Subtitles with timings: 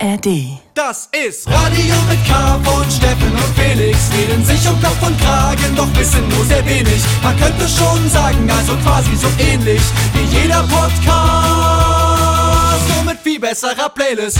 [0.00, 0.60] ARD.
[0.74, 4.10] Das ist Radio mit K von Steffen und Felix.
[4.12, 7.02] Reden sich um Kopf und Kragen, doch wissen nur sehr wenig.
[7.22, 9.80] Man könnte schon sagen, also quasi so ähnlich
[10.14, 10.98] wie jeder Podcast.
[12.94, 14.38] Nur mit viel besserer Playlist.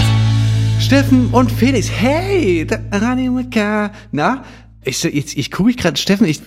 [0.80, 3.90] Steffen und Felix, hey, Radio mit K.
[4.12, 4.45] Na,
[4.84, 6.40] ich, jetzt, ich gucke ich gerade, Steffen, ich,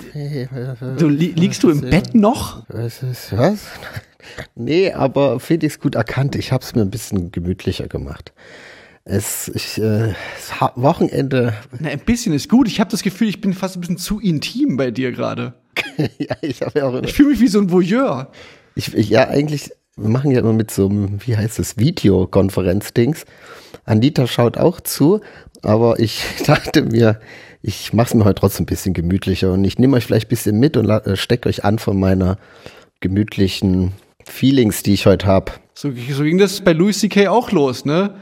[0.98, 2.64] du, li, liegst du im Bett noch?
[2.70, 3.60] Was ist was?
[4.56, 6.36] Nee, aber Felix gut erkannt.
[6.36, 8.32] Ich habe es mir ein bisschen gemütlicher gemacht.
[9.04, 10.14] Es, ich, äh,
[10.60, 12.68] Ha- Wochenende, Na, ein bisschen ist gut.
[12.68, 15.54] Ich habe das Gefühl, ich bin fast ein bisschen zu intim bei dir gerade.
[16.20, 18.32] ja, ich habe ja auch immer, Ich fühle mich wie so ein Voyeur.
[18.76, 23.26] ich, ich, ja eigentlich, wir machen ja immer mit so einem, wie heißt das, Videokonferenz-Dings.
[23.86, 25.22] Anita schaut auch zu,
[25.64, 27.20] aber ich dachte mir,
[27.64, 30.30] ich mache es mir heute trotzdem ein bisschen gemütlicher und ich nehme euch vielleicht ein
[30.30, 32.38] bisschen mit und äh, stecke euch an von meiner
[33.00, 33.94] gemütlichen
[34.26, 35.54] Feelings, die ich heute habe.
[35.74, 37.28] So, so ging das bei Louis C.K.
[37.30, 38.14] auch los, ne?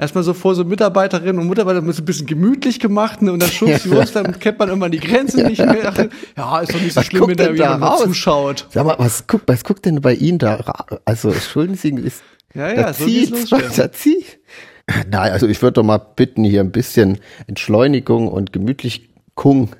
[0.00, 3.32] Erstmal so vor so Mitarbeiterinnen und Mitarbeitern wird so ein bisschen gemütlich gemacht, ne?
[3.32, 6.08] Und dann schubst die los, dann kennt man irgendwann die Grenze nicht mehr.
[6.36, 8.02] Ja, ist doch nicht so Was schlimm, wenn da jemand nur raus?
[8.04, 8.66] zuschaut.
[8.70, 10.58] Sag mal, was guckt, was guckt denn bei Ihnen da?
[11.04, 12.22] Also, entschuldigen Sie, ist,
[12.54, 13.76] Ja, ja, da so Steffen.
[13.76, 14.38] da zieht.
[15.10, 19.04] Nein, also ich würde doch mal bitten, hier ein bisschen Entschleunigung und Gemütlichung
[19.36, 19.70] Gung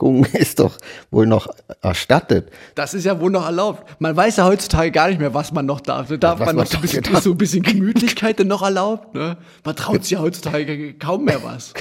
[0.32, 0.76] ist doch
[1.10, 1.48] wohl noch
[1.82, 2.50] erstattet.
[2.74, 3.84] Das ist ja wohl noch erlaubt.
[4.00, 6.08] Man weiß ja heutzutage gar nicht mehr, was man noch darf.
[6.08, 9.14] Da darf Was man noch so ein, bisschen, so ein bisschen Gemütlichkeit denn noch erlaubt,
[9.14, 9.36] ne?
[9.64, 11.72] Man traut sich ja heutzutage kaum mehr was.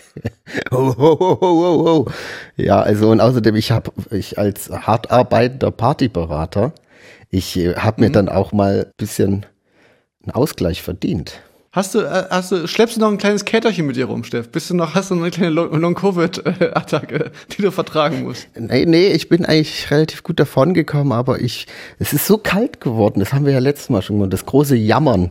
[0.72, 2.12] Oh, oh, oh, oh, oh.
[2.58, 6.74] Ja, also und außerdem, ich habe ich als hart arbeitender Partyberater,
[7.30, 8.08] ich äh, habe Mhm.
[8.08, 9.46] mir dann auch mal ein bisschen
[10.24, 11.42] einen Ausgleich verdient.
[11.72, 14.50] Hast du, äh, hast du, schleppst du noch ein kleines Käterchen mit dir rum, Steff?
[14.50, 18.48] Bist du noch, hast du noch eine kleine Long- Long-Covid-Attacke, die du vertragen musst?
[18.58, 21.68] Nee, nee, ich bin eigentlich relativ gut davon gekommen, aber ich,
[22.00, 24.76] es ist so kalt geworden, das haben wir ja letztes Mal schon gemacht, das große
[24.76, 25.30] Jammern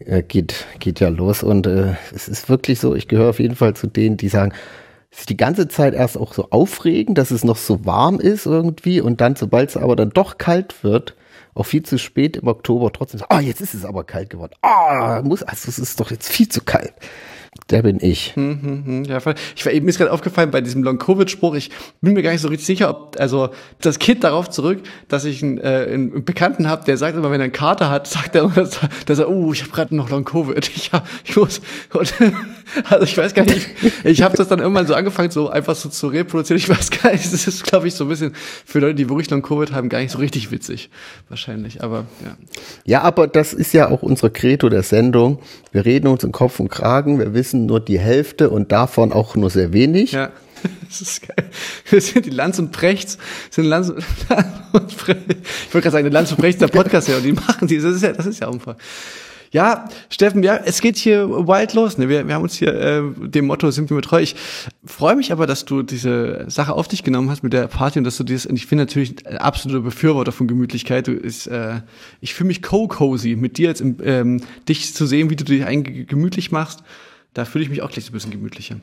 [0.00, 3.56] äh, geht, geht ja los und äh, es ist wirklich so, ich gehöre auf jeden
[3.56, 4.52] Fall zu denen, die sagen,
[5.10, 9.00] ist die ganze Zeit erst auch so aufregend, dass es noch so warm ist irgendwie
[9.00, 11.16] und dann, sobald es aber dann doch kalt wird,
[11.54, 14.54] auch viel zu spät im Oktober trotzdem so, ah, jetzt ist es aber kalt geworden.
[14.62, 16.94] Ah, muss, also es ist doch jetzt viel zu kalt.
[17.70, 18.34] Der bin ich.
[18.34, 19.34] Hm, Ja, voll.
[19.56, 21.70] ich war eben mir ist gerade aufgefallen bei diesem Long-Covid-Spruch, ich
[22.00, 23.50] bin mir gar nicht so richtig sicher, ob, also
[23.80, 27.40] das geht darauf zurück, dass ich einen, äh, einen Bekannten habe, der sagt immer, wenn
[27.40, 30.10] er einen Kater hat, sagt er immer, dass, dass er, oh, ich habe gerade noch
[30.10, 30.70] Long-Covid.
[30.80, 31.60] Ich, hab, ich muss,
[31.92, 32.14] und,
[32.88, 33.68] also ich weiß gar nicht,
[34.04, 36.58] ich habe das dann irgendwann so angefangen, so einfach so zu reproduzieren.
[36.58, 39.30] Ich weiß gar nicht, das ist, glaube ich, so ein bisschen für Leute, die wirklich
[39.30, 40.90] Long-Covid haben, gar nicht so richtig witzig.
[41.28, 42.36] Wahrscheinlich, aber ja.
[42.84, 45.38] Ja, aber das ist ja auch unsere Credo der Sendung.
[45.72, 49.36] Wir reden uns in Kopf und Kragen, wir wissen nur die Hälfte und davon auch
[49.36, 50.12] nur sehr wenig.
[50.12, 50.30] Ja.
[50.88, 51.48] Das ist geil.
[51.88, 53.16] Wir sind die Lanz und Prechts,
[53.48, 54.04] sind Lanz und,
[54.72, 55.24] und Prechts.
[55.68, 57.78] Ich wollte gerade sagen, der Lanz und Prechts, der Podcast ja, und die machen die,
[57.78, 58.76] das ist ja, das ist ja Umfall.
[59.52, 61.98] Ja, Steffen, ja, es geht hier wild los.
[61.98, 62.08] Ne?
[62.08, 64.20] Wir, wir haben uns hier äh, dem Motto sind wir mit treu.
[64.20, 64.36] Ich
[64.84, 68.04] freue mich aber, dass du diese Sache auf dich genommen hast mit der Party und
[68.04, 71.08] dass du dieses, und ich bin natürlich ein absoluter Befürworter von Gemütlichkeit.
[71.08, 71.80] Du ist, äh,
[72.20, 75.64] ich fühle mich co-cozy mit dir jetzt, im, ähm, dich zu sehen, wie du dich
[75.64, 76.84] eigentlich gemütlich machst.
[77.34, 78.76] Da fühle ich mich auch gleich so ein bisschen gemütlicher.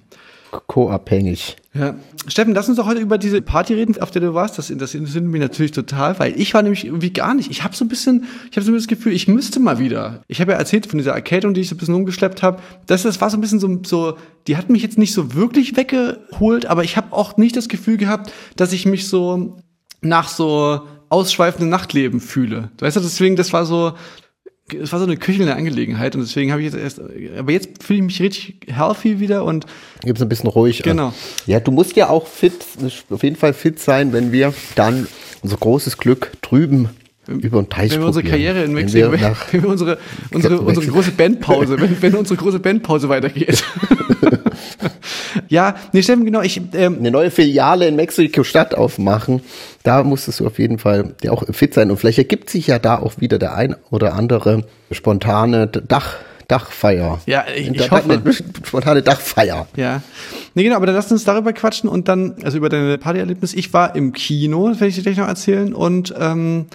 [0.68, 1.58] Co-abhängig.
[1.74, 1.96] Ja.
[2.28, 4.58] Steffen, lass uns doch heute über diese Party reden, auf der du warst.
[4.58, 7.52] Das, das interessiert mich natürlich total, weil ich war nämlich irgendwie gar nicht.
[7.52, 9.80] Ich habe so ein bisschen, ich habe so ein bisschen das Gefühl, ich müsste mal
[9.80, 10.24] wieder.
[10.28, 12.62] Ich habe ja erzählt von dieser Erkältung, die ich so ein bisschen umgeschleppt habe.
[12.86, 15.76] Das, das war so ein bisschen so, so, die hat mich jetzt nicht so wirklich
[15.76, 19.58] weggeholt, aber ich habe auch nicht das Gefühl gehabt, dass ich mich so
[20.02, 22.72] nach so ausschweifendem Nachtleben fühle.
[22.80, 23.94] Weißt du, deswegen, das war so,
[24.74, 27.00] es war so eine köchelnde Angelegenheit und deswegen habe ich jetzt erst,
[27.38, 29.66] aber jetzt fühle ich mich richtig healthy wieder und
[30.04, 30.86] Gib's ein bisschen ruhig.
[30.86, 30.92] an.
[30.92, 31.14] Genau.
[31.46, 32.54] Ja, du musst ja auch fit,
[33.10, 35.08] auf jeden Fall fit sein, wenn wir dann
[35.42, 36.90] unser großes Glück drüben
[37.28, 38.44] über den Teich wenn wir unsere probieren.
[38.54, 39.98] Karriere in Wenn Mexiko, wir wenn, nach, wenn wir unsere,
[40.34, 43.64] unsere, unsere große Bandpause, wenn, wenn unsere große Bandpause weitergeht.
[45.50, 49.42] ja, nee, Steffen, genau, ich, ähm, eine neue Filiale in Mexiko-Stadt aufmachen,
[49.84, 51.92] da musstest du auf jeden Fall ja auch fit sein.
[51.92, 56.16] Und vielleicht ergibt sich ja da auch wieder der ein oder andere spontane Dach,
[56.48, 57.20] Dachfeier.
[57.26, 58.14] Ja, ich- ich Da- hoffe.
[58.14, 58.34] eine
[58.66, 59.68] Spontane Dachfeier.
[59.76, 60.02] ja.
[60.56, 63.54] Nee, genau, aber dann lass uns darüber quatschen und dann, also über deine Partyerlebnis.
[63.54, 66.66] Ich war im Kino, das werde ich dir gleich noch erzählen, und ähm,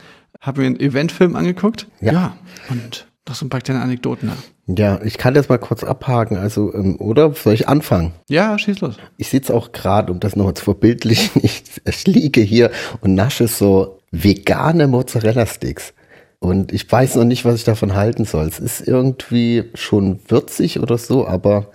[0.40, 1.87] habe mir einen Eventfilm angeguckt.
[2.00, 2.37] Ja.
[2.69, 4.29] Und noch so ein paar kleine Anekdoten.
[4.29, 4.37] da.
[4.75, 6.37] Ja, ich kann das mal kurz abhaken.
[6.37, 8.12] Also, ähm, oder soll ich anfangen?
[8.29, 8.96] Ja, schieß los.
[9.17, 12.70] Ich sitze auch gerade, um das nochmal zu verbildlichen, ich, ich liege hier
[13.00, 15.94] und nasche so vegane Mozzarella-Sticks.
[16.38, 18.49] Und ich weiß noch nicht, was ich davon halten soll.
[18.49, 21.70] Es ist irgendwie schon würzig oder so, aber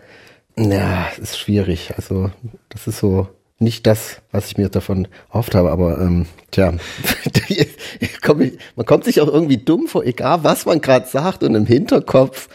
[0.58, 1.94] ja, es ist schwierig.
[1.96, 2.32] Also,
[2.70, 3.28] das ist so
[3.60, 6.74] nicht das, was ich mir davon erhofft habe, aber ähm, tja,
[8.76, 12.50] man kommt sich auch irgendwie dumm vor, egal was man gerade sagt und im Hinterkopf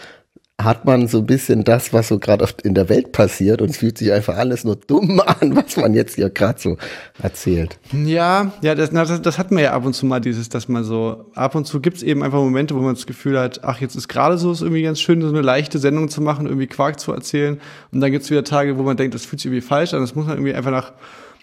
[0.65, 3.79] hat man so ein bisschen das, was so gerade in der Welt passiert und es
[3.79, 6.77] fühlt sich einfach alles nur dumm an, was man jetzt hier gerade so
[7.23, 7.79] erzählt.
[7.93, 10.85] Ja, ja, das, das, das hat man ja ab und zu mal, dieses, dass man
[10.85, 13.81] so, ab und zu gibt es eben einfach Momente, wo man das Gefühl hat, ach,
[13.81, 16.67] jetzt ist gerade so, ist irgendwie ganz schön, so eine leichte Sendung zu machen, irgendwie
[16.67, 17.61] Quark zu erzählen.
[17.91, 20.01] Und dann gibt es wieder Tage, wo man denkt, das fühlt sich irgendwie falsch an,
[20.01, 20.93] das muss man irgendwie einfach nach,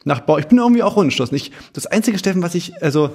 [0.03, 0.37] nach Bau.
[0.37, 1.35] Ich bin irgendwie auch unentschlossen.
[1.35, 3.11] Ich, das einzige, Steffen, was ich, also,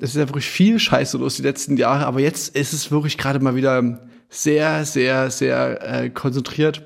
[0.00, 3.18] es ist ja wirklich viel Scheiße los die letzten Jahre, aber jetzt ist es wirklich
[3.18, 6.82] gerade mal wieder sehr, sehr, sehr äh, konzentriert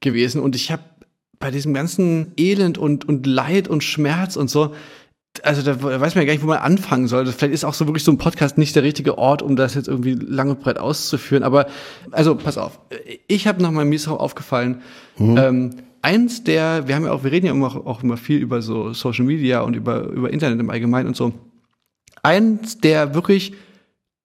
[0.00, 0.40] gewesen.
[0.40, 0.82] Und ich habe
[1.38, 4.74] bei diesem ganzen Elend und, und Leid und Schmerz und so,
[5.42, 7.26] also da weiß man ja gar nicht, wo man anfangen soll.
[7.26, 9.86] Vielleicht ist auch so wirklich so ein Podcast nicht der richtige Ort, um das jetzt
[9.86, 11.42] irgendwie lang und breit auszuführen.
[11.42, 11.66] Aber
[12.10, 12.80] also pass auf,
[13.28, 14.82] ich habe nach meinem Miesau aufgefallen.
[15.16, 15.36] Mhm.
[15.36, 15.70] Ähm,
[16.02, 18.92] eins der, wir haben ja auch, wir reden ja immer, auch immer viel über so
[18.92, 21.32] Social Media und über über Internet im Allgemeinen und so.
[22.28, 23.54] Eins der wirklich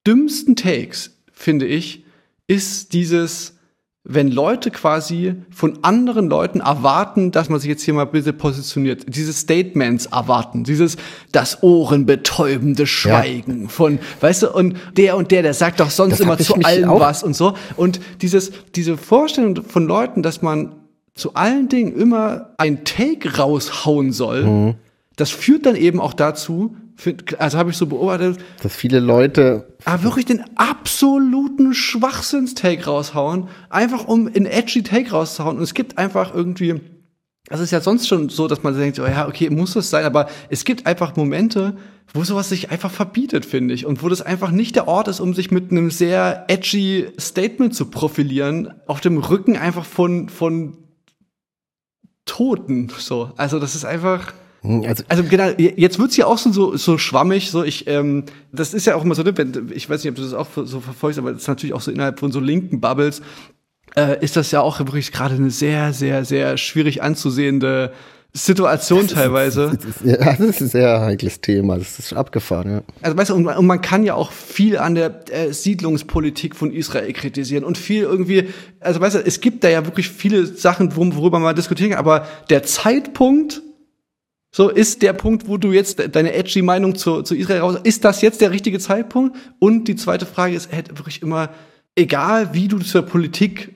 [0.06, 2.04] dümmsten Takes finde ich
[2.48, 3.56] ist dieses,
[4.04, 9.06] wenn Leute quasi von anderen Leuten erwarten, dass man sich jetzt hier mal bitte positioniert,
[9.08, 10.98] diese Statements erwarten, dieses
[11.32, 13.70] das ohrenbetäubende Schweigen ja.
[13.70, 16.90] von, weißt du, und der und der, der sagt doch sonst das immer zu allem
[16.90, 17.54] was und so.
[17.78, 20.76] Und dieses, diese Vorstellung von Leuten, dass man
[21.16, 24.76] zu allen Dingen immer ein Take raushauen soll, mhm.
[25.16, 26.76] das führt dann eben auch dazu,
[27.40, 33.50] also habe ich so beobachtet, dass viele Leute aber ah, wirklich den absoluten Schwachsinns-Take raushauen,
[33.70, 35.58] einfach um einen edgy Take rauszuhauen.
[35.58, 36.80] Und es gibt einfach irgendwie,
[37.50, 40.06] das ist ja sonst schon so, dass man denkt, oh ja, okay, muss das sein,
[40.06, 41.76] aber es gibt einfach Momente,
[42.14, 45.20] wo sowas sich einfach verbietet, finde ich, und wo das einfach nicht der Ort ist,
[45.20, 50.78] um sich mit einem sehr edgy Statement zu profilieren, auf dem Rücken einfach von von
[52.26, 52.90] Toten.
[52.98, 56.98] So, also das ist einfach also, also genau, jetzt wird's ja auch so, so, so
[56.98, 60.16] schwammig, so ich, ähm, das ist ja auch immer so, wenn, ich weiß nicht, ob
[60.16, 62.80] du das auch so verfolgst, aber das ist natürlich auch so innerhalb von so linken
[62.80, 63.22] Bubbles,
[63.96, 67.92] äh, ist das ja auch wirklich gerade eine sehr, sehr, sehr schwierig anzusehende
[68.36, 69.66] Situation teilweise.
[69.66, 72.82] Das ist, das ist, ja, das ist ein sehr heikles Thema, das ist abgefahren, ja.
[73.04, 76.72] Also weißt du, und, und man kann ja auch viel an der äh, Siedlungspolitik von
[76.72, 78.48] Israel kritisieren und viel irgendwie,
[78.80, 82.26] also weißt du, es gibt da ja wirklich viele Sachen, worüber man diskutieren kann, aber
[82.50, 83.62] der Zeitpunkt,
[84.56, 88.06] so ist der Punkt, wo du jetzt deine edgy Meinung zu, zu Israel raus, ist
[88.06, 89.36] das jetzt der richtige Zeitpunkt?
[89.58, 91.50] Und die zweite Frage ist, hätte wirklich immer,
[91.96, 93.74] egal wie du zur Politik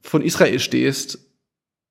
[0.00, 1.18] von Israel stehst,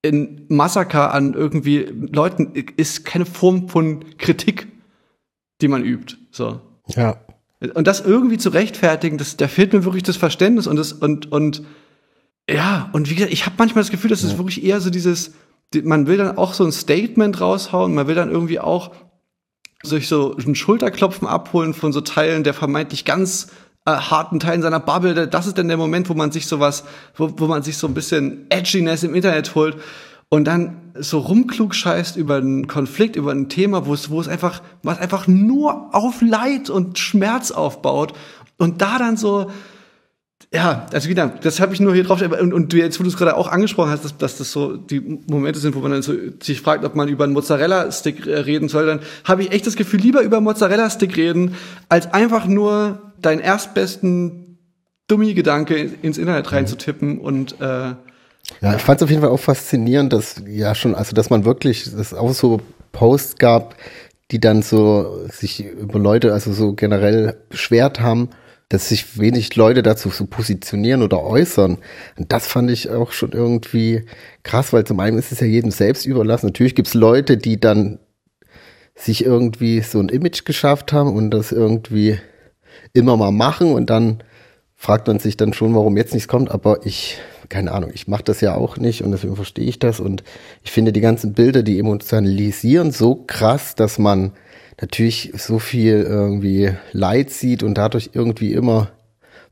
[0.02, 4.68] in Massaker an irgendwie Leuten ist keine Form von Kritik,
[5.62, 6.18] die man übt.
[6.32, 6.60] So.
[6.88, 7.22] Ja.
[7.76, 11.32] Und das irgendwie zu rechtfertigen, das, da fehlt mir wirklich das Verständnis und das, und,
[11.32, 11.62] und,
[12.50, 14.38] ja, und wie gesagt, ich habe manchmal das Gefühl, dass es ja.
[14.40, 15.34] wirklich eher so dieses,
[15.84, 18.92] man will dann auch so ein Statement raushauen, man will dann irgendwie auch
[19.84, 23.48] sich so ein Schulterklopfen abholen von so Teilen der vermeintlich ganz
[23.86, 25.28] äh, harten Teilen seiner Bubble.
[25.28, 26.86] Das ist dann der Moment, wo man sich sowas,
[27.16, 29.78] wo, wo man sich so ein bisschen Edginess im Internet holt
[30.30, 34.28] und dann so rumklug scheißt über einen Konflikt, über ein Thema, wo es, wo es
[34.28, 38.14] einfach, was einfach nur auf Leid und Schmerz aufbaut
[38.58, 39.52] und da dann so,
[40.54, 42.22] ja, also wieder, das habe ich nur hier drauf.
[42.22, 44.78] Und, und du jetzt, wo du es gerade auch angesprochen hast, dass, dass das so
[44.78, 48.38] die Momente sind, wo man dann so sich fragt, ob man über einen Mozzarella-Stick äh,
[48.40, 51.56] reden soll, dann habe ich echt das Gefühl, lieber über Mozzarella-Stick reden,
[51.90, 54.60] als einfach nur deinen erstbesten
[55.08, 57.96] Dummy-Gedanke ins Internet reinzutippen und äh,
[58.62, 61.46] ja, ich fand es auf jeden Fall auch faszinierend, dass ja schon, also dass man
[61.46, 62.60] wirklich, dass auch so
[62.92, 63.76] Posts gab,
[64.32, 68.30] die dann so sich über Leute, also so generell beschwert haben,
[68.74, 71.78] dass sich wenig Leute dazu so positionieren oder äußern.
[72.18, 74.06] Und das fand ich auch schon irgendwie
[74.42, 76.48] krass, weil zum einen ist es ja jedem selbst überlassen.
[76.48, 78.00] Natürlich gibt es Leute, die dann
[78.96, 82.18] sich irgendwie so ein Image geschafft haben und das irgendwie
[82.94, 84.24] immer mal machen und dann
[84.76, 86.50] fragt man sich dann schon, warum jetzt nichts kommt.
[86.50, 90.00] Aber ich, keine Ahnung, ich mache das ja auch nicht und deswegen verstehe ich das.
[90.00, 90.24] Und
[90.64, 94.32] ich finde die ganzen Bilder, die emotionalisieren so krass, dass man
[94.82, 98.90] natürlich so viel irgendwie Leid sieht und dadurch irgendwie immer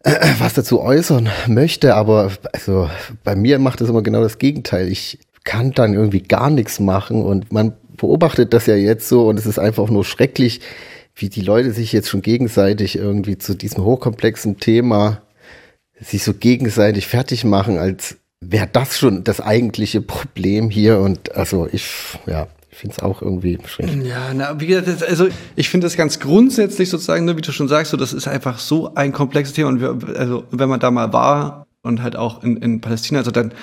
[0.40, 2.90] was dazu äußern möchte, aber also
[3.24, 4.88] bei mir macht es immer genau das Gegenteil.
[4.88, 9.38] Ich kann dann irgendwie gar nichts machen und man beobachtet das ja jetzt so und
[9.38, 10.62] es ist einfach nur schrecklich,
[11.16, 15.22] wie die Leute sich jetzt schon gegenseitig irgendwie zu diesem hochkomplexen Thema
[16.00, 21.68] sich so gegenseitig fertig machen, als wäre das schon das eigentliche Problem hier und also
[21.72, 21.88] ich,
[22.26, 23.90] ja, ich finde es auch irgendwie schräg.
[24.04, 27.68] Ja, na, wie gesagt, also ich finde das ganz grundsätzlich sozusagen, ne, wie du schon
[27.68, 29.70] sagst, so, das ist einfach so ein komplexes Thema.
[29.70, 33.32] Und wir, also wenn man da mal war und halt auch in, in Palästina, also
[33.32, 33.54] dann,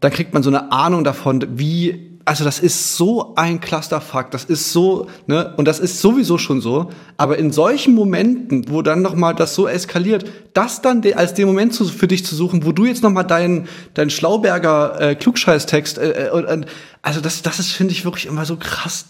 [0.00, 4.44] dann kriegt man so eine Ahnung davon, wie also das ist so ein Clusterfuck, das
[4.44, 9.00] ist so, ne, und das ist sowieso schon so, aber in solchen Momenten, wo dann
[9.00, 12.66] nochmal das so eskaliert, das dann de, als den Moment zu, für dich zu suchen,
[12.66, 16.60] wo du jetzt nochmal deinen dein Schlauberger äh, Klugscheißtext, äh, äh,
[17.00, 19.06] also das, das ist, finde ich, wirklich immer so krass.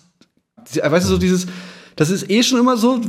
[0.80, 1.48] Weißt du, so dieses,
[1.96, 3.00] das ist eh schon immer so,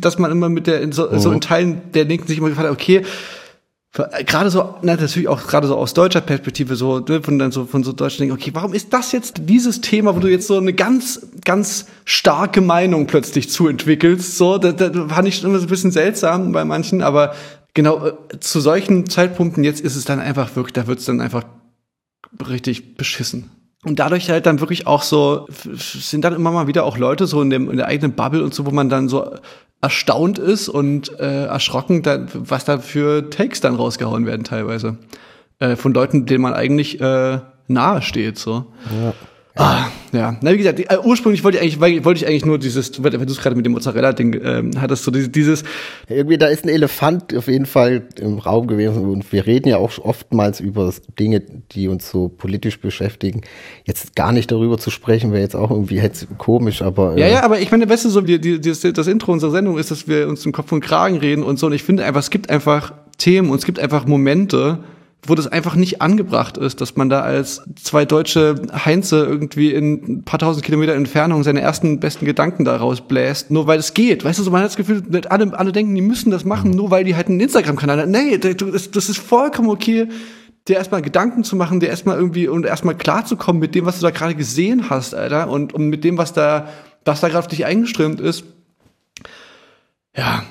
[0.00, 2.66] dass man immer mit der, in so, so in Teilen der Linken sich immer gefragt
[2.66, 3.04] hat, okay,
[3.92, 7.66] gerade so, na, natürlich auch gerade so aus deutscher Perspektive, so, ne, von dann so,
[7.66, 10.56] von so Deutschen denken, okay, warum ist das jetzt dieses Thema, wo du jetzt so
[10.56, 15.58] eine ganz, ganz starke Meinung plötzlich zu entwickelst, so, da, da fand ich schon immer
[15.58, 17.34] so ein bisschen seltsam bei manchen, aber
[17.74, 21.44] genau, äh, zu solchen Zeitpunkten jetzt ist es dann einfach wirklich, da wird's dann einfach
[22.48, 23.50] richtig beschissen.
[23.84, 27.42] Und dadurch halt dann wirklich auch so, sind dann immer mal wieder auch Leute so
[27.42, 29.34] in, dem, in der eigenen Bubble und so, wo man dann so
[29.82, 34.96] erstaunt ist und äh, erschrocken, da, was da für Takes dann rausgehauen werden teilweise.
[35.58, 38.38] Äh, von Leuten, denen man eigentlich äh, nahe steht.
[38.38, 38.66] So.
[39.02, 39.12] Ja.
[39.54, 40.36] Ah, ja.
[40.40, 43.18] Na, wie gesagt, äh, ursprünglich wollte ich eigentlich, wollte ich eigentlich nur dieses, wenn du
[43.18, 45.64] es gerade mit dem Mozzarella-Ding ähm, hattest, so dieses, dieses.
[46.08, 49.76] Irgendwie, da ist ein Elefant auf jeden Fall im Raum gewesen und wir reden ja
[49.76, 51.40] auch oftmals über Dinge,
[51.72, 53.42] die uns so politisch beschäftigen.
[53.84, 57.16] Jetzt gar nicht darüber zu sprechen, wäre jetzt auch irgendwie jetzt komisch, aber.
[57.16, 59.50] Äh ja, ja, aber ich meine, weißt du, so, die, die, das, das Intro unserer
[59.50, 62.04] Sendung ist, dass wir uns im Kopf und Kragen reden und so, und ich finde
[62.04, 64.78] einfach, es gibt einfach Themen und es gibt einfach Momente,
[65.24, 69.92] wo das einfach nicht angebracht ist, dass man da als zwei deutsche Heinze irgendwie in
[69.92, 74.24] ein paar tausend Kilometer Entfernung seine ersten besten Gedanken daraus bläst, nur weil es geht.
[74.24, 76.90] Weißt du, so man hat das Gefühl, alle, alle denken, die müssen das machen, nur
[76.90, 78.10] weil die halt einen Instagram-Kanal haben.
[78.10, 80.08] Nee, das, das ist vollkommen okay,
[80.66, 84.02] dir erstmal Gedanken zu machen, dir erstmal irgendwie und erstmal klarzukommen mit dem, was du
[84.02, 86.68] da gerade gesehen hast, Alter, und, und mit dem, was da,
[87.04, 88.44] was da gerade auf dich eingeströmt ist.
[90.16, 90.42] Ja,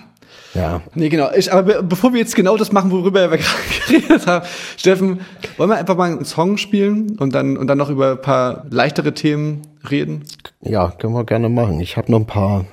[0.54, 0.82] ja.
[0.96, 1.30] Nee, genau.
[1.36, 4.46] Ich, aber be bevor wir jetzt genau das machen, worüber wir gerade geredet haben,
[4.78, 5.22] Steffen,
[5.58, 8.66] wollen wir einfach mal einen Song spielen und dann, und dann noch über ein paar
[8.70, 10.24] leichtere Themen reden?
[10.62, 11.80] Ja, können wir gerne machen.
[11.80, 12.66] Ich habe noch ein paar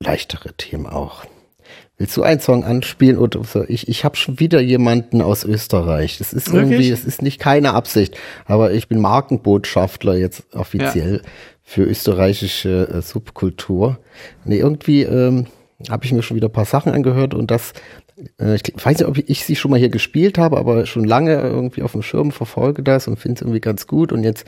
[0.00, 1.24] leichtere Themen auch.
[1.98, 3.64] Willst du einen Song anspielen oder so?
[3.68, 6.18] Ich, ich habe schon wieder jemanden aus Österreich.
[6.18, 11.30] Das ist irgendwie, es ist nicht keine Absicht, aber ich bin Markenbotschafter jetzt offiziell ja.
[11.62, 13.98] für österreichische äh, Subkultur.
[14.44, 15.46] Nee, irgendwie ähm,
[15.90, 17.72] habe ich mir schon wieder ein paar Sachen angehört und das,
[18.40, 21.40] äh, ich weiß nicht, ob ich sie schon mal hier gespielt habe, aber schon lange
[21.40, 24.12] irgendwie auf dem Schirm verfolge das und finde es irgendwie ganz gut.
[24.12, 24.46] Und jetzt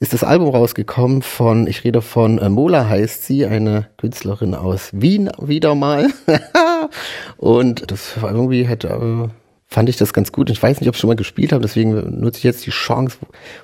[0.00, 4.90] ist das Album rausgekommen von, ich rede von äh, Mola heißt sie, eine Künstlerin aus
[4.92, 6.08] Wien wieder mal.
[7.36, 9.28] und das war irgendwie hätte äh,
[9.74, 10.50] fand ich das ganz gut.
[10.50, 13.18] Ich weiß nicht, ob ich schon mal gespielt habe, deswegen nutze ich jetzt die Chance,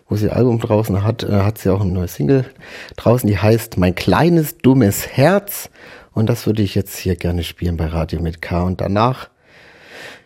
[0.08, 2.44] wo, sie Album draußen hat, äh, hat sie auch eine neue Single
[2.96, 5.70] draußen, die heißt Mein kleines dummes Herz.
[6.12, 8.62] Und das würde ich jetzt hier gerne spielen bei Radio mit K.
[8.62, 9.28] Und danach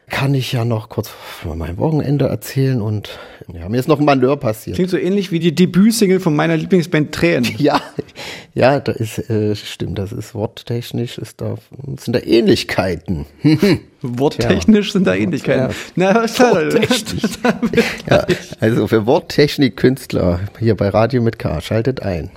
[0.09, 3.19] kann ich ja noch kurz von meinem Wochenende erzählen und
[3.53, 4.77] ja, mir ist noch ein Malheur passiert.
[4.77, 7.51] Klingt so ähnlich wie die Debütsingle von meiner Lieblingsband Tränen.
[7.59, 7.81] Ja,
[8.53, 11.57] ja, da ist, äh, stimmt, das ist worttechnisch, ist da,
[11.99, 13.27] sind da Ähnlichkeiten.
[14.03, 15.71] Worttechnisch sind da Ähnlichkeiten.
[15.97, 16.13] Ja.
[16.13, 17.23] Na, Worttechnisch.
[18.11, 18.27] ja,
[18.61, 22.31] also für Worttechnik-Künstler hier bei Radio mit K, schaltet ein.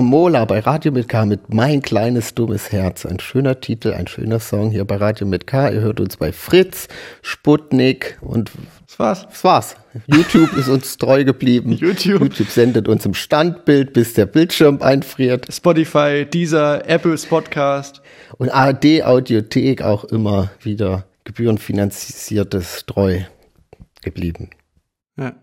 [0.00, 3.04] Mola bei Radio mit K mit Mein kleines dummes Herz.
[3.04, 5.70] Ein schöner Titel, ein schöner Song hier bei Radio mit K.
[5.70, 6.88] Ihr hört uns bei Fritz,
[7.20, 8.50] Sputnik und
[8.86, 9.26] Das war's.
[9.28, 9.76] das war's.
[10.06, 11.72] YouTube ist uns treu geblieben.
[11.80, 12.22] YouTube.
[12.22, 15.52] YouTube sendet uns im Standbild, bis der Bildschirm einfriert.
[15.52, 18.00] Spotify, Deezer, Apples Podcast.
[18.38, 23.20] Und ARD Audiothek auch immer wieder gebührenfinanziertes treu
[24.02, 24.50] geblieben.
[25.18, 25.34] Ja.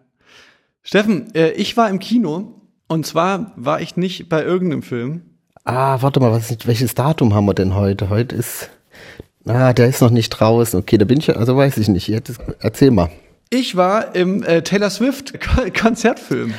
[0.82, 2.59] Steffen, äh, ich war im Kino
[2.90, 5.22] und zwar war ich nicht bei irgendeinem Film.
[5.64, 8.10] Ah, warte mal, was, welches Datum haben wir denn heute?
[8.10, 8.70] Heute ist,
[9.46, 10.80] ah, der ist noch nicht draußen.
[10.80, 12.08] Okay, da bin ich, also weiß ich nicht.
[12.08, 13.10] Jetzt, erzähl mal.
[13.52, 16.54] Ich war im äh, Taylor Swift Ko- Konzertfilm.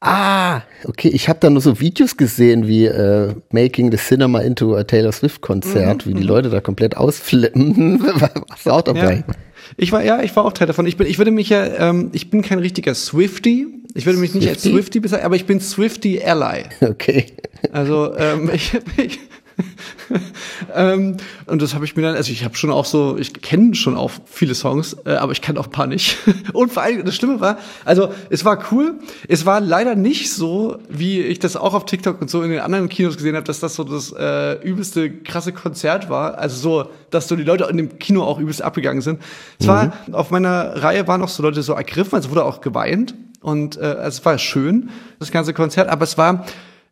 [0.00, 4.76] Ah, okay, ich habe da nur so Videos gesehen, wie äh, Making the Cinema into
[4.76, 8.02] a Taylor Swift Konzert, wie die Leute da komplett ausflippen.
[8.20, 9.24] Warst du auch dabei?
[9.26, 9.34] Ja.
[9.76, 10.86] Ich war ja, ich war auch Teil davon.
[10.86, 13.66] Ich bin, ich würde mich ja, ähm, ich bin kein richtiger Swifty.
[13.94, 14.76] Ich würde mich nicht als Swiftie?
[14.76, 16.64] Swifty bezeichnen, aber ich bin Swifty Ally.
[16.80, 17.26] Okay.
[17.72, 19.18] Also ähm, ich, ich
[20.74, 23.74] ähm, und das habe ich mir dann, also ich habe schon auch so, ich kenne
[23.74, 26.18] schon auch viele Songs, äh, aber ich kenne auch ein paar nicht.
[26.52, 30.78] Und vor allem das Schlimme war, also es war cool, es war leider nicht so,
[30.88, 33.60] wie ich das auch auf TikTok und so in den anderen Kinos gesehen habe, dass
[33.60, 36.38] das so das äh, übelste krasse Konzert war.
[36.38, 39.22] Also so, dass so die Leute in dem Kino auch übelst abgegangen sind.
[39.60, 43.76] Zwar auf meiner Reihe waren auch so Leute so ergriffen, also wurde auch geweint und
[43.76, 46.44] äh, also es war schön das ganze Konzert, aber es war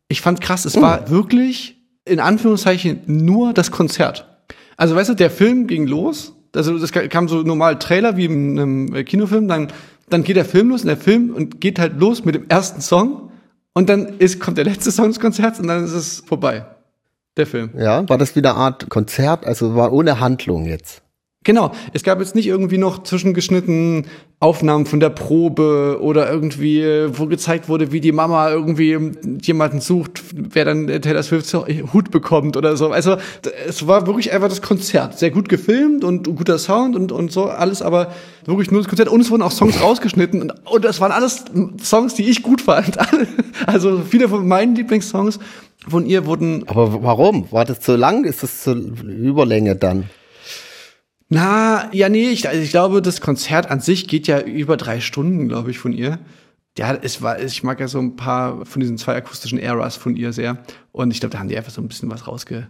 [0.09, 1.74] ich fand krass, es war wirklich
[2.05, 4.27] in Anführungszeichen nur das Konzert.
[4.77, 8.59] Also weißt du, der Film ging los, also das kam so normal Trailer wie in
[8.59, 9.69] einem äh, Kinofilm, dann
[10.11, 12.81] dann geht der Film los und der Film und geht halt los mit dem ersten
[12.81, 13.33] Song
[13.73, 16.67] und dann ist kommt der letzte Song des Konzerts und dann ist es vorbei.
[17.37, 17.71] Der Film.
[17.77, 21.03] Ja, war das wieder eine Art Konzert, also war ohne Handlung jetzt.
[21.45, 24.07] Genau, es gab jetzt nicht irgendwie noch zwischengeschnitten
[24.41, 28.99] Aufnahmen von der Probe oder irgendwie, wo gezeigt wurde, wie die Mama irgendwie
[29.43, 31.53] jemanden sucht, wer dann Taylor Swift
[31.93, 32.91] Hut bekommt oder so.
[32.91, 33.17] Also
[33.67, 35.19] es war wirklich einfach das Konzert.
[35.19, 38.13] Sehr gut gefilmt und guter Sound und, und so, alles, aber
[38.47, 39.09] wirklich nur das Konzert.
[39.09, 41.45] Und es wurden auch Songs rausgeschnitten und, und das waren alles
[41.83, 42.97] Songs, die ich gut fand.
[43.67, 45.39] Also viele von meinen Lieblingssongs
[45.89, 47.51] von ihr wurden Aber warum?
[47.51, 48.25] War das zu lang?
[48.25, 50.09] Ist das zur Überlänge dann?
[51.29, 55.01] Na, ja, nee, ich, also ich glaube, das Konzert an sich geht ja über drei
[55.01, 56.19] Stunden, glaube ich, von ihr.
[56.77, 60.17] Ja, es war, ich mag ja so ein paar von diesen zwei akustischen Eras von
[60.17, 60.59] ihr sehr.
[60.93, 62.69] Und ich glaube, da haben die einfach so ein bisschen was rausge,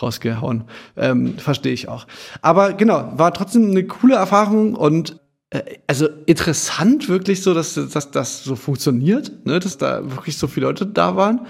[0.00, 0.64] rausgehauen.
[0.96, 2.06] Ähm, Verstehe ich auch.
[2.40, 8.10] Aber genau, war trotzdem eine coole Erfahrung und äh, also interessant wirklich so, dass, dass
[8.10, 11.46] das so funktioniert, ne, dass da wirklich so viele Leute da waren.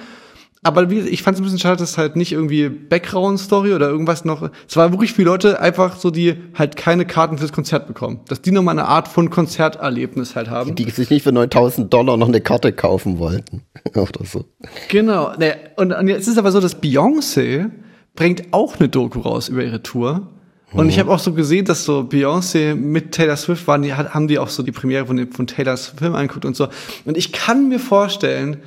[0.64, 4.24] Aber wie, ich fand es ein bisschen schade, dass halt nicht irgendwie Background-Story oder irgendwas
[4.24, 4.48] noch.
[4.68, 8.20] Es war wirklich viele Leute einfach so, die halt keine Karten fürs Konzert bekommen.
[8.28, 10.76] Dass die nochmal eine Art von Konzerterlebnis halt haben.
[10.76, 13.62] Die sich nicht für 9000 Dollar noch eine Karte kaufen wollten.
[13.94, 14.44] Oder so.
[14.88, 15.32] Genau.
[15.36, 17.70] Ne, und, und jetzt ist aber so, dass Beyoncé
[18.14, 20.28] bringt auch eine Doku raus über ihre Tour.
[20.72, 24.26] Und ich habe auch so gesehen, dass so Beyoncé mit Taylor Swift waren, die haben
[24.26, 26.68] die auch so die Premiere von, von Taylors Film angeguckt und so.
[27.04, 28.58] Und ich kann mir vorstellen,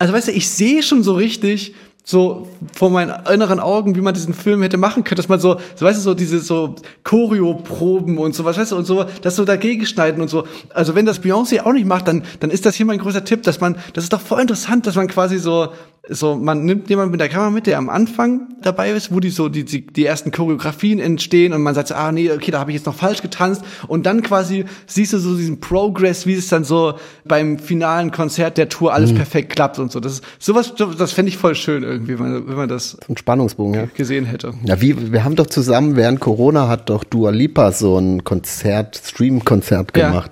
[0.00, 4.14] also weißt du, ich sehe schon so richtig so vor meinen inneren Augen, wie man
[4.14, 8.16] diesen Film hätte machen können, dass man so, so weißt du, so diese so Choreo-Proben
[8.16, 10.46] und sowas, weißt du, und so, das so dagegen schneiden und so.
[10.70, 13.42] Also wenn das Beyoncé auch nicht macht, dann, dann ist das hier mein größter Tipp,
[13.42, 15.68] dass man, das ist doch voll interessant, dass man quasi so,
[16.08, 19.30] so, man nimmt jemanden mit der Kamera mit, der am Anfang dabei ist, wo die
[19.30, 22.58] so, die, die, die ersten Choreografien entstehen und man sagt so, ah nee, okay, da
[22.60, 26.34] habe ich jetzt noch falsch getanzt und dann quasi siehst du so diesen Progress, wie
[26.34, 30.00] es dann so beim finalen Konzert der Tour alles perfekt klappt und so.
[30.00, 33.16] Das ist, sowas, das fände ich voll schön irgendwie, wenn man, wenn man das Ein
[33.16, 33.88] Spannungsbogen, ja.
[33.94, 34.54] gesehen hätte.
[34.64, 39.00] Ja, wie, wir haben doch zusammen während Corona hat doch Dua Lipa so ein Konzert,
[39.04, 40.24] Stream-Konzert Ja.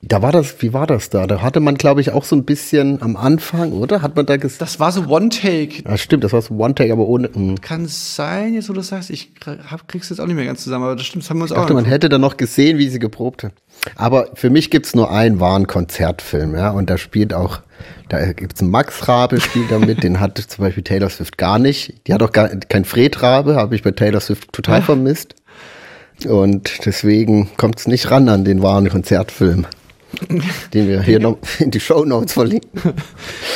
[0.00, 1.26] Da war das, wie war das da?
[1.26, 4.00] Da hatte man, glaube ich, auch so ein bisschen am Anfang, oder?
[4.00, 4.62] Hat man da gesagt?
[4.62, 5.82] Das war so One-Take.
[5.86, 7.28] Ah, stimmt, das war so One-Take, aber ohne.
[7.32, 7.60] hm.
[7.60, 9.32] Kann sein, jetzt wo du das sagst, ich
[9.66, 11.50] hab, krieg's jetzt auch nicht mehr ganz zusammen, aber das stimmt, das haben wir uns
[11.50, 12.04] Ich auch dachte, man angeguckt.
[12.04, 13.52] hätte da noch gesehen, wie sie geprobt hat.
[13.96, 16.70] Aber für mich gibt's nur einen wahren Konzertfilm, ja.
[16.70, 17.58] Und da spielt auch,
[18.08, 21.58] da gibt's einen Max Rabe, spielt da mit, den hat zum Beispiel Taylor Swift gar
[21.58, 21.94] nicht.
[22.06, 24.84] Die hat auch gar kein Fred Rabe, habe ich bei Taylor Swift total Ja.
[24.84, 25.34] vermisst.
[26.26, 29.66] Und deswegen kommt's nicht ran an den wahren Konzertfilm,
[30.74, 32.94] den wir hier noch in die Show Notes verlinken.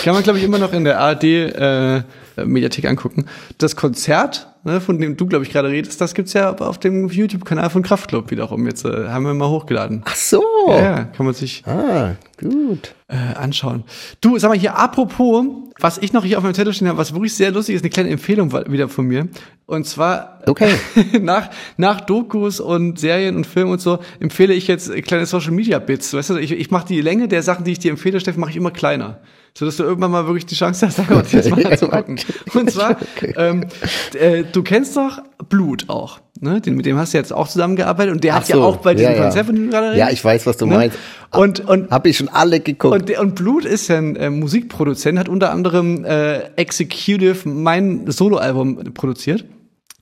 [0.05, 2.03] Kann man, glaube ich, immer noch in der ARD äh,
[2.45, 3.27] Mediathek angucken.
[3.59, 7.09] Das Konzert, ne, von dem du, glaube ich, gerade redest, das gibt's ja auf dem
[7.09, 8.67] YouTube-Kanal von Kraftklub wiederum.
[8.67, 10.03] Jetzt äh, haben wir mal hochgeladen.
[10.05, 10.43] Ach so.
[10.69, 12.95] Ja, ja, kann man sich Ah, gut.
[13.09, 13.85] äh, anschauen.
[14.21, 15.45] Du, sag mal hier, apropos,
[15.81, 17.91] was ich noch hier auf meinem Zettel stehen habe, was wirklich sehr lustig ist, eine
[17.91, 19.29] kleine Empfehlung wieder von mir.
[19.67, 20.75] Und zwar Okay.
[21.21, 25.79] nach, nach Dokus und Serien und Filmen und so empfehle ich jetzt kleine Social Media
[25.79, 26.13] Bits.
[26.15, 28.51] Weißt du, ich, ich mache die Länge der Sachen, die ich dir empfehle, Steffen, mache
[28.51, 29.21] ich immer kleiner.
[29.55, 32.19] Sodass du irgendwann mal wirklich die Chance hast, einfach dir das mal anzugucken.
[32.55, 32.97] Und zwar,
[33.37, 33.67] ähm,
[34.15, 36.61] äh, du kennst doch Blut auch, ne?
[36.61, 38.95] Den, mit dem hast du jetzt auch zusammengearbeitet und der hat so, ja auch bei
[38.95, 39.23] diesem ja, ja.
[39.25, 40.75] Konzert, von dem gerade Ja, ich weiß, was du ne?
[40.75, 40.99] meinst.
[41.33, 43.11] Und, und Hab ich schon alle geguckt.
[43.11, 48.95] und, und Blut ist ja ein äh, Musikproduzent, hat unter anderem äh, Executive mein Soloalbum
[48.95, 49.45] produziert.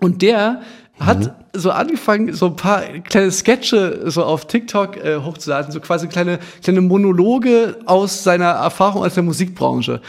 [0.00, 0.62] Und der
[1.00, 6.08] hat so angefangen, so ein paar kleine Sketche so auf TikTok äh, hochzuladen, so quasi
[6.08, 10.00] kleine, kleine Monologe aus seiner Erfahrung aus der Musikbranche.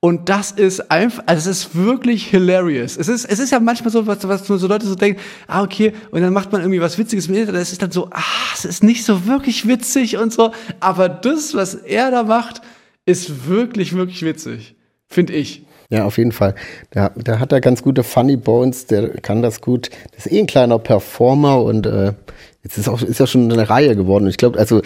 [0.00, 2.98] Und das ist einfach, also es ist wirklich hilarious.
[2.98, 5.62] Es ist, es ist ja manchmal so, was, was nur so Leute so denken, ah,
[5.62, 8.20] okay, und dann macht man irgendwie was Witziges im Internet, das ist dann so, ah,
[8.52, 10.52] es ist nicht so wirklich witzig und so.
[10.78, 12.60] Aber das, was er da macht,
[13.06, 14.76] ist wirklich, wirklich witzig.
[15.08, 15.63] Finde ich.
[15.90, 16.54] Ja, auf jeden Fall.
[16.94, 19.90] Der, der hat da ganz gute Funny Bones, der kann das gut.
[20.14, 22.12] Das ist eh ein kleiner Performer und äh,
[22.62, 24.26] jetzt ist auch ist ja schon eine Reihe geworden.
[24.26, 24.80] Ich glaube, also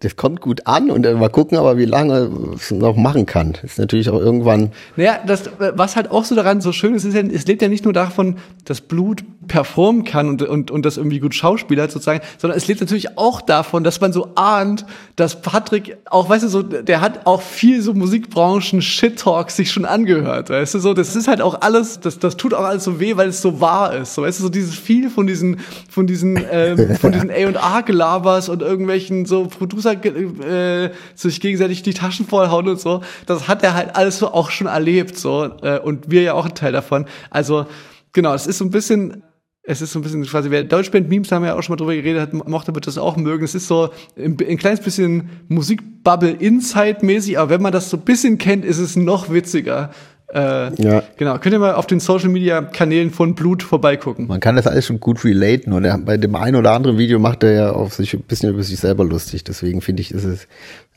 [0.00, 3.54] das kommt gut an und äh, mal gucken, aber wie lange es noch machen kann.
[3.62, 4.72] Ist natürlich auch irgendwann.
[4.96, 7.62] Naja, das, äh, was halt auch so daran so schön ist, ist ja, es lebt
[7.62, 11.90] ja nicht nur davon, dass Blut performen kann und, und, und das irgendwie gut schauspielert
[11.90, 14.84] sozusagen, sondern es lebt natürlich auch davon, dass man so ahnt,
[15.16, 19.84] dass Patrick auch, weißt du, so, der hat auch viel so Musikbranchen Shit-Talk sich schon
[19.84, 23.00] angehört, weißt du, so, das ist halt auch alles, das, das tut auch alles so
[23.00, 26.06] weh, weil es so wahr ist, so, weißt du, so dieses viel von diesen, von
[26.06, 32.68] diesen, ähm, von diesen A&R-Gelabers und irgendwelchen so Producer, äh, sich gegenseitig die Taschen vollhauen
[32.68, 36.22] und so, das hat er halt alles so auch schon erlebt, so, äh, und wir
[36.22, 37.66] ja auch ein Teil davon, also,
[38.12, 39.22] genau, es ist so ein bisschen,
[39.66, 41.76] es ist so ein bisschen quasi, wer Deutschband-Memes, da haben wir ja auch schon mal
[41.78, 43.44] drüber geredet, hat, mochte wird das auch mögen.
[43.44, 48.38] Es ist so ein, ein kleines bisschen Musikbubble-Inside-mäßig, aber wenn man das so ein bisschen
[48.38, 49.90] kennt, ist es noch witziger.
[50.32, 51.02] Äh, Ja.
[51.16, 54.26] Genau, könnt ihr mal auf den Social-Media-Kanälen von Blut vorbeigucken.
[54.26, 57.18] Man kann das alles schon gut relaten und er, bei dem einen oder anderen Video
[57.18, 59.44] macht er ja auf sich ein bisschen über sich selber lustig.
[59.44, 60.44] Deswegen finde ich, ist es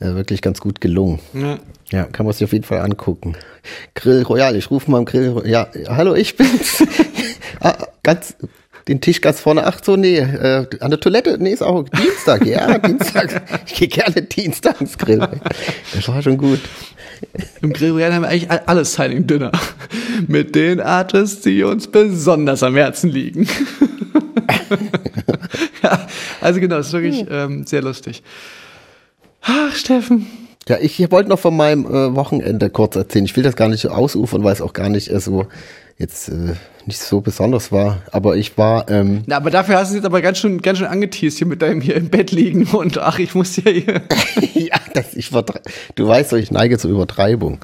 [0.00, 1.20] äh, wirklich ganz gut gelungen.
[1.32, 1.58] Ja.
[1.90, 3.34] Ja, kann man sich auf jeden Fall angucken.
[3.94, 5.68] Grill Royal, ich rufe mal am Grill Royal.
[5.74, 6.84] Ja, hallo, ich bin's.
[7.60, 8.34] ah, ganz,
[8.88, 9.66] den Tisch ganz vorne.
[9.66, 12.44] Ach so, nee, äh, an der Toilette, nee, ist auch Dienstag.
[12.46, 13.42] Ja, Dienstag.
[13.66, 15.26] Ich gehe gerne Dienstag ins Grill.
[15.94, 16.60] Das war schon gut.
[17.62, 19.50] Im Grill Royal haben wir eigentlich all- alles Signing Dinner.
[20.26, 23.48] Mit den Artists, die uns besonders am Herzen liegen.
[25.82, 26.06] ja,
[26.40, 28.22] also genau, es ist wirklich ähm, sehr lustig.
[29.42, 30.26] Ach, Steffen.
[30.68, 33.24] Ja, ich wollte noch von meinem äh, Wochenende kurz erzählen.
[33.24, 35.46] Ich will das gar nicht so ausufern, weil es auch gar nicht äh, so
[35.98, 36.54] jetzt äh,
[36.86, 38.02] nicht so besonders war.
[38.12, 40.78] Aber ich war, ähm, Na, aber dafür hast du es jetzt aber ganz schön, ganz
[40.78, 44.02] schön angeteased hier mit deinem hier im Bett liegen und ach, ich muss ja hier.
[44.54, 47.58] ja, das ich du weißt doch, ich neige zur Übertreibung.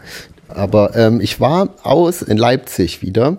[0.48, 3.38] Aber ähm, ich war aus in Leipzig wieder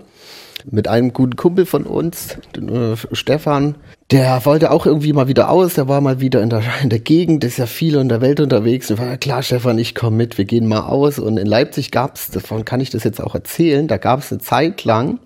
[0.70, 3.76] mit einem guten Kumpel von uns, äh, Stefan.
[4.12, 7.00] Der wollte auch irgendwie mal wieder aus, der war mal wieder in der, in der
[7.00, 8.92] Gegend, ist ja viel in der Welt unterwegs.
[8.92, 11.18] Und war klar, Stefan, ich komme mit, wir gehen mal aus.
[11.18, 14.84] Und in Leipzig gab's, davon kann ich das jetzt auch erzählen, da gab's eine Zeit
[14.84, 15.20] lang,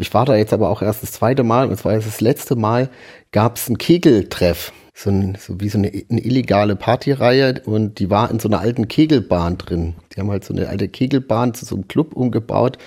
[0.00, 2.54] ich war da jetzt aber auch erst das zweite Mal, und zwar jetzt das letzte
[2.54, 2.88] Mal,
[3.32, 4.72] gab's einen Kegeltreff.
[4.94, 8.60] So, ein, so wie so eine, eine illegale Partyreihe und die war in so einer
[8.60, 9.94] alten Kegelbahn drin.
[10.12, 12.78] Die haben halt so eine alte Kegelbahn zu so einem Club umgebaut.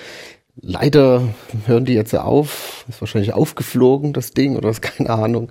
[0.63, 1.27] Leider
[1.65, 5.49] hören die jetzt auf, ist wahrscheinlich aufgeflogen, das Ding, oder ist keine Ahnung.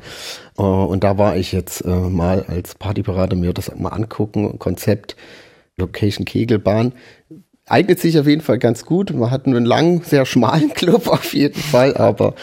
[0.58, 5.16] Äh, Und da war ich jetzt äh, mal als Partyberater mir das mal angucken, Konzept,
[5.76, 6.92] Location Kegelbahn
[7.70, 9.14] eignet sich auf jeden Fall ganz gut.
[9.14, 12.34] Man hat einen langen, sehr schmalen Club auf jeden Fall, aber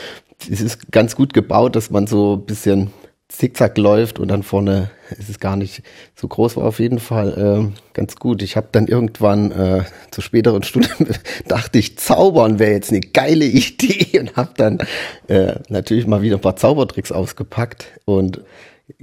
[0.49, 2.91] es ist ganz gut gebaut, dass man so ein bisschen
[3.29, 5.83] zickzack läuft und dann vorne ist es gar nicht
[6.15, 8.41] so groß, war auf jeden Fall äh, ganz gut.
[8.41, 10.89] Ich habe dann irgendwann äh, zur späteren Stunde
[11.47, 14.79] dachte ich, zaubern wäre jetzt eine geile Idee und habe dann
[15.27, 18.41] äh, natürlich mal wieder ein paar Zaubertricks ausgepackt und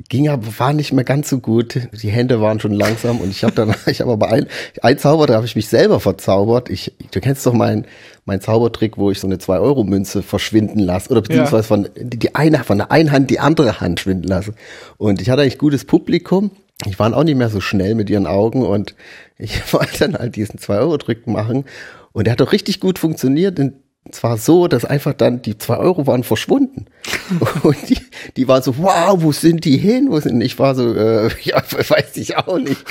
[0.08, 1.88] ging aber war nicht mehr ganz so gut.
[1.92, 4.46] Die Hände waren schon langsam und ich habe dann ich habe aber ein
[4.82, 6.70] ein Zauber, da habe ich mich selber verzaubert.
[6.70, 7.86] Ich du kennst doch mein
[8.24, 12.34] mein Zaubertrick, wo ich so eine 2 Euro Münze verschwinden lasse oder beziehungsweise von die,
[12.34, 14.54] eine von der einen Hand die andere Hand schwinden lasse.
[14.96, 16.50] Und ich hatte eigentlich gutes Publikum.
[16.86, 18.94] Ich waren auch nicht mehr so schnell mit ihren Augen und
[19.38, 21.64] ich wollte dann halt diesen 2 Euro Trick machen
[22.12, 23.58] und der hat doch richtig gut funktioniert.
[23.58, 23.74] Und
[24.10, 26.86] zwar so, dass einfach dann die zwei Euro waren verschwunden.
[27.62, 27.98] Und die,
[28.36, 30.08] die waren so, wow, wo sind die hin?
[30.10, 32.84] Wo sind, ich war so, äh, ja, weiß ich auch nicht.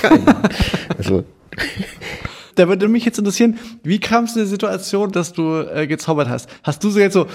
[0.98, 1.24] Also,
[2.56, 6.28] Da würde mich jetzt interessieren, wie kam es in der Situation, dass du äh, gezaubert
[6.28, 6.48] hast?
[6.62, 7.26] Hast du so jetzt so,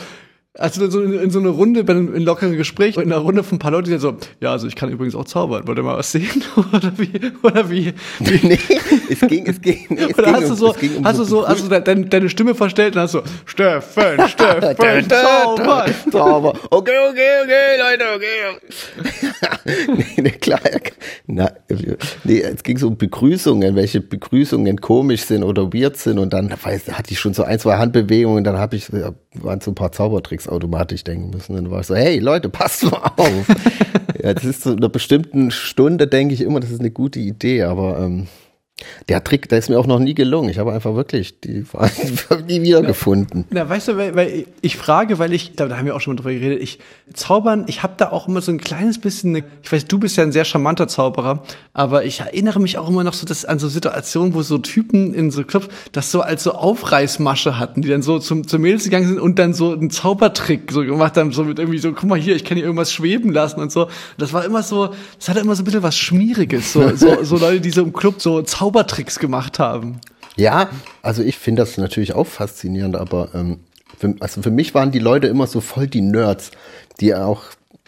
[0.57, 3.43] also so in, in so eine Runde, bei einem in lockeren Gespräch, in einer Runde
[3.43, 5.83] von ein paar Leuten, die so, ja, also ich kann übrigens auch zaubern, wollt ihr
[5.83, 6.43] mal was sehen?
[6.73, 7.11] oder wie,
[7.43, 8.59] oder wie, wie nee,
[9.09, 11.47] es ging, es ging, nee, es oder ging hast du so, um hast du so,
[11.47, 15.93] hast du de, deine, deine Stimme verstellt und hast so, Steffen, Steffen, zaubern.
[16.11, 16.53] Zauber.
[16.71, 18.59] Okay, okay, okay, Leute, okay.
[19.97, 20.59] nee, nee, klar.
[21.27, 21.51] Na,
[22.23, 26.17] nee, es ging so um Begrüßungen, welche Begrüßungen komisch sind oder weird sind.
[26.17, 28.43] Und dann weiß, hatte ich schon so ein, zwei Handbewegungen.
[28.43, 28.87] Dann habe ich,
[29.35, 31.55] waren so ein paar Zaubertricks automatisch denken müssen.
[31.55, 33.47] Dann war ich so, hey Leute, passt mal auf.
[34.23, 37.63] ja, das ist in einer bestimmten Stunde, denke ich immer, das ist eine gute Idee.
[37.63, 38.27] Aber ähm,
[39.07, 40.49] der Trick, der ist mir auch noch nie gelungen.
[40.49, 41.65] Ich habe einfach wirklich die
[42.47, 43.45] nie wiedergefunden.
[43.49, 46.21] Na, weißt du, weil, weil ich frage, weil ich, da, haben wir auch schon mal
[46.21, 46.79] drüber geredet, ich
[47.13, 50.17] zaubern, ich habe da auch immer so ein kleines bisschen, eine, ich weiß, du bist
[50.17, 53.59] ja ein sehr charmanter Zauberer, aber ich erinnere mich auch immer noch so dass, an
[53.59, 57.89] so Situationen, wo so Typen in so Clubs das so als so Aufreißmasche hatten, die
[57.89, 61.31] dann so zum, zum Mädels gegangen sind und dann so einen Zaubertrick so gemacht haben,
[61.31, 63.87] so mit irgendwie so, guck mal hier, ich kann hier irgendwas schweben lassen und so.
[64.17, 67.37] Das war immer so, das hatte immer so ein bisschen was Schmieriges, so, so, so
[67.37, 69.99] Leute, die so im Club so Zauber Zaubertricks gemacht haben.
[70.35, 70.69] Ja,
[71.01, 73.61] also ich finde das natürlich auch faszinierend, aber ähm,
[73.97, 76.51] für, also für mich waren die Leute immer so voll die Nerds,
[76.99, 77.45] die auch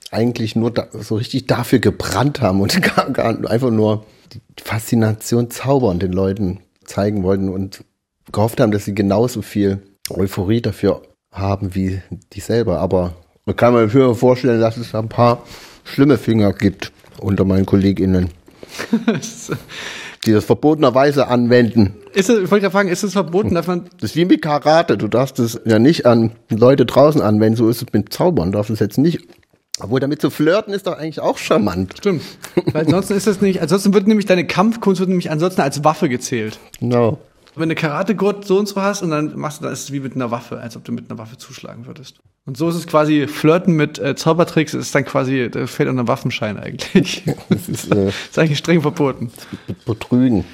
[0.09, 5.51] eigentlich nur da, so richtig dafür gebrannt haben und gar, gar einfach nur die Faszination
[5.51, 7.83] zaubern den Leuten zeigen wollten und
[8.31, 12.01] gehofft haben, dass sie genauso viel Euphorie dafür haben wie
[12.33, 12.79] die selber.
[12.79, 13.13] Aber
[13.45, 15.43] man kann mir vorstellen, dass es ein paar
[15.83, 18.29] schlimme Finger gibt unter meinen KollegInnen.
[20.25, 21.95] die das verbotenerweise anwenden.
[22.13, 23.85] Ist es, ich wollte fragen, ist es verboten, dass man.
[23.99, 24.97] Das ist wie mit Karate.
[24.97, 27.57] Du darfst es ja nicht an Leute draußen anwenden.
[27.57, 28.51] So ist es mit Zaubern.
[28.51, 29.21] Du darfst es jetzt nicht.
[29.79, 31.95] Obwohl damit zu flirten ist doch eigentlich auch charmant.
[31.97, 32.21] Stimmt.
[32.71, 36.07] Weil ansonsten ist das nicht, ansonsten wird nämlich deine Kampfkunst wird nämlich ansonsten als Waffe
[36.07, 36.59] gezählt.
[36.79, 37.17] Genau.
[37.55, 39.99] Wenn du Karate-Gurt so und so hast und dann machst du, das ist es wie
[39.99, 42.19] mit einer Waffe, als ob du mit einer Waffe zuschlagen würdest.
[42.45, 46.07] Und so ist es quasi Flirten mit äh, Zaubertricks, ist dann quasi, da fällt unter
[46.07, 47.23] Waffenschein eigentlich.
[47.49, 49.31] Das ist, äh, das ist eigentlich streng verboten.
[49.85, 50.45] Betrügen.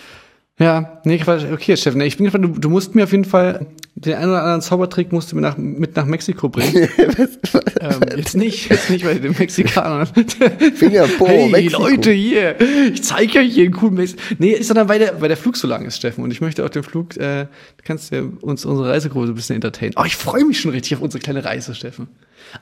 [0.59, 1.45] Ja, nee, Quatsch.
[1.51, 4.41] Okay, Steffen, ich bin gespannt, du, du musst mir auf jeden Fall den einen oder
[4.43, 6.87] anderen Zaubertrick musst du mir nach, mit nach Mexiko bringen.
[6.97, 10.07] ähm, jetzt nicht, jetzt nicht bei den Mexikanern.
[10.75, 11.83] Finger po, hey, Mexiko.
[11.83, 12.55] Leute, hier,
[12.91, 14.21] ich zeige euch hier einen coolen Mexiko.
[14.37, 16.23] Nee, ist sondern weil der, weil der Flug so lang ist, Steffen.
[16.23, 19.55] Und ich möchte auch den Flug, äh, du kannst ja uns unsere Reisegruppe ein bisschen
[19.55, 19.93] entertainen.
[19.95, 22.07] Oh, ich freue mich schon richtig auf unsere kleine Reise, Steffen.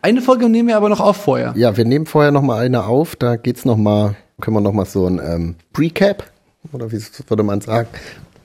[0.02, 1.54] Eine Folge nehmen wir aber noch auf vorher.
[1.58, 3.16] Ja, wir nehmen vorher noch mal eine auf.
[3.16, 6.32] Da geht's noch mal, können wir noch mal so ein ähm, Recap
[6.72, 7.88] oder wie würde man sagen?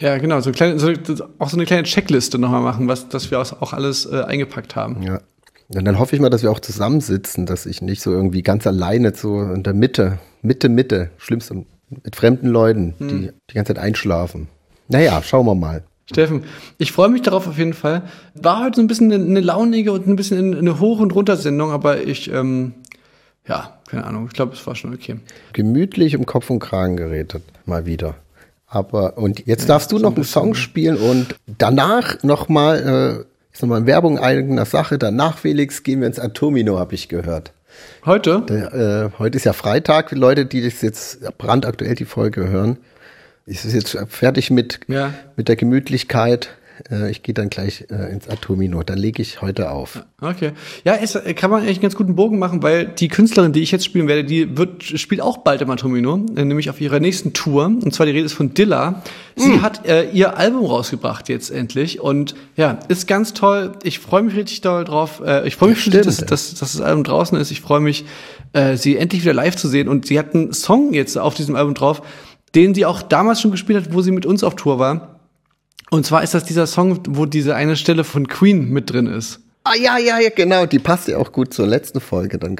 [0.00, 0.92] Ja, genau, so, kleine, so
[1.38, 5.02] auch so eine kleine Checkliste nochmal machen, was dass wir auch alles äh, eingepackt haben.
[5.02, 5.20] Ja.
[5.68, 8.66] Und dann hoffe ich mal, dass wir auch zusammensitzen, dass ich nicht so irgendwie ganz
[8.66, 13.08] alleine so in der Mitte, Mitte, Mitte, schlimmste, mit fremden Leuten, hm.
[13.08, 14.48] die die ganze Zeit einschlafen.
[14.88, 15.84] Naja, schauen wir mal.
[16.06, 16.42] Steffen,
[16.78, 18.02] ich freue mich darauf auf jeden Fall.
[18.34, 21.70] War heute so ein bisschen eine, eine launige und ein bisschen eine Hoch- und Runter-Sendung,
[21.70, 22.74] aber ich, ähm,
[23.46, 25.16] ja, keine Ahnung, ich glaube, es war schon okay.
[25.52, 28.14] Gemütlich im Kopf und Kragen geredet, mal wieder.
[28.66, 33.62] Aber und jetzt ja, darfst du noch einen Song spielen und danach nochmal, äh, ist
[33.62, 34.96] nochmal Werbung eigener Sache.
[34.96, 37.52] Danach, Felix, gehen wir ins Atomino, habe ich gehört.
[38.04, 38.42] Heute?
[38.48, 40.12] Der, äh, heute ist ja Freitag.
[40.12, 42.78] Leute, die das jetzt brandaktuell die Folge hören,
[43.46, 45.12] ist es jetzt fertig mit, ja.
[45.36, 46.50] mit der Gemütlichkeit.
[46.90, 48.82] Äh, ich gehe dann gleich äh, ins Atomino.
[48.82, 50.04] Da lege ich heute auf.
[50.20, 50.52] Okay.
[50.84, 53.62] Ja, es äh, kann man eigentlich einen ganz guten Bogen machen, weil die Künstlerin, die
[53.62, 57.32] ich jetzt spielen werde, die wird, spielt auch bald im Atomino, nämlich auf ihrer nächsten
[57.32, 57.66] Tour.
[57.66, 59.02] Und zwar die Rede ist von Dilla.
[59.36, 59.62] Sie mm.
[59.62, 62.00] hat äh, ihr Album rausgebracht jetzt endlich.
[62.00, 63.72] Und ja, ist ganz toll.
[63.82, 65.22] Ich freue mich richtig doll drauf.
[65.24, 67.50] Äh, ich freue mich, schon, dass, dass, dass das Album draußen ist.
[67.50, 68.04] Ich freue mich,
[68.52, 69.88] äh, sie endlich wieder live zu sehen.
[69.88, 72.02] Und sie hat einen Song jetzt auf diesem Album drauf,
[72.54, 75.19] den sie auch damals schon gespielt hat, wo sie mit uns auf Tour war.
[75.90, 79.40] Und zwar ist das dieser Song, wo diese eine Stelle von Queen mit drin ist.
[79.64, 80.64] Ah, ja, ja, ja, genau.
[80.64, 82.38] Die passt ja auch gut zur letzten Folge.
[82.38, 82.56] Dann.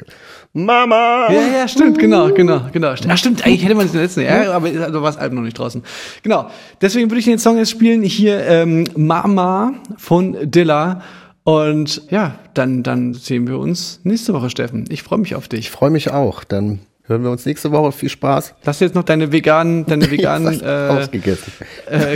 [0.52, 1.32] Mama!
[1.32, 2.94] Ja, ja, stimmt, genau, genau, genau.
[3.08, 5.36] Ach, stimmt, eigentlich hätte man das in der letzten, ja, aber da war das Album
[5.36, 5.82] noch nicht draußen.
[6.22, 6.50] Genau.
[6.82, 8.02] Deswegen würde ich den Song jetzt spielen.
[8.02, 11.00] Hier, ähm, Mama von Dilla.
[11.42, 14.84] Und ja, dann, dann sehen wir uns nächste Woche, Steffen.
[14.90, 15.60] Ich freue mich auf dich.
[15.60, 16.44] Ich freue mich auch.
[16.44, 16.80] Dann
[17.11, 17.90] Hören wir uns nächste Woche.
[17.90, 18.55] Viel Spaß.
[18.62, 21.09] Lass jetzt noch deine veganen, deine veganen äh, äh,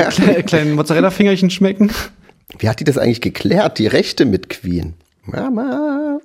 [0.08, 1.90] kle kleinen Mozzarella-Fingerchen schmecken.
[2.60, 4.94] Wie hat die das eigentlich geklärt, die Rechte mit Queen?
[5.24, 6.20] Mama.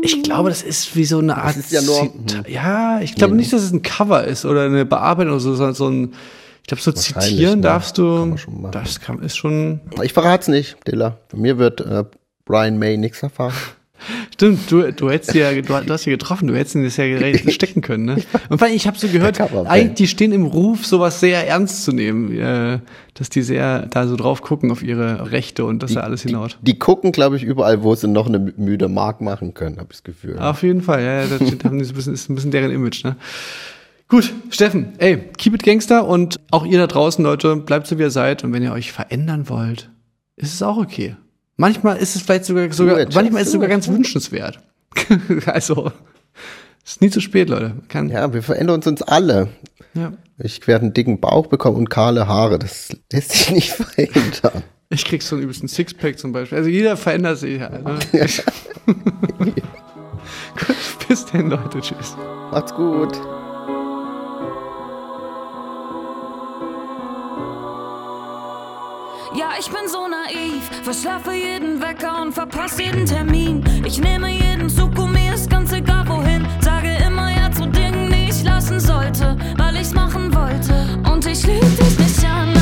[0.00, 1.54] Ich glaube, das ist wie so eine Art.
[1.58, 2.10] Das ist ja, nur,
[2.48, 5.54] ja, ich glaube nee, nicht, dass es ein Cover ist oder eine Bearbeitung oder so,
[5.54, 6.14] sondern so ein.
[6.62, 7.64] Ich glaube, so zitieren ne?
[7.64, 8.36] darfst du.
[8.36, 9.80] Kann das kann, ist schon.
[10.02, 11.18] Ich verrate es nicht, Dilla.
[11.30, 12.04] Bei mir wird äh,
[12.46, 13.52] Brian May nichts erfahren.
[14.34, 17.04] Stimmt, du, du hättest ja, du, du hast ja getroffen, du hättest ihn das ja
[17.48, 18.16] stecken können, ne?
[18.48, 19.38] Und vor allem, ich habe so gehört,
[19.98, 22.78] die stehen im Ruf, sowas sehr ernst zu nehmen, äh,
[23.14, 26.22] dass die sehr da so drauf gucken auf ihre Rechte und das die, ja alles
[26.22, 26.56] hinaus.
[26.60, 29.88] Die, die gucken, glaube ich, überall, wo sie noch eine müde Mark machen können, habe
[29.90, 30.38] ich das Gefühl.
[30.38, 33.04] Auf jeden Fall, ja, das haben die so ein bisschen, ist ein bisschen deren Image,
[33.04, 33.16] ne?
[34.10, 38.02] Gut, Steffen, ey, keep it Gangster und auch ihr da draußen, Leute, bleibt so wie
[38.02, 39.90] ihr seid und wenn ihr euch verändern wollt,
[40.36, 41.16] ist es auch okay.
[41.58, 44.60] Manchmal ist es vielleicht sogar, sogar Dude, manchmal ist es sogar ganz wünschenswert.
[45.46, 45.90] also,
[46.84, 47.74] es ist nie zu spät, Leute.
[47.88, 49.48] Kann ja, wir verändern uns alle.
[49.92, 50.12] Ja.
[50.38, 52.60] Ich werde einen dicken Bauch bekommen und kahle Haare.
[52.60, 54.62] Das lässt sich nicht verändern.
[54.88, 56.58] Ich krieg so einen übelsten Sixpack zum Beispiel.
[56.58, 57.84] Also jeder verändert sich halt.
[57.84, 57.98] Ne?
[59.46, 61.80] Gut, bis denn, Leute.
[61.80, 62.16] Tschüss.
[62.52, 63.20] Macht's gut.
[70.88, 73.62] Verschlafe jeden Wecker und verpasse jeden Termin.
[73.84, 76.46] Ich nehme jeden Zug, um mir ist ganz egal wohin.
[76.62, 80.98] Sage immer ja zu Dingen, die ich lassen sollte, weil ich's machen wollte.
[81.12, 82.57] Und ich lüge dich nicht an.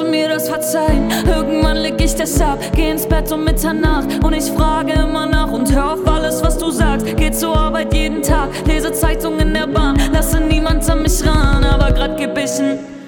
[0.00, 1.10] du mir das verzeihen?
[1.26, 5.50] Irgendwann leg ich das ab, geh ins Bett um Mitternacht und ich frage immer nach
[5.50, 7.06] und hör auf alles, was du sagst.
[7.16, 11.64] Geh zur Arbeit jeden Tag, lese Zeitungen in der Bahn, lasse niemand an mich ran,
[11.64, 12.78] aber grad gebissen.
[12.78, 12.99] ich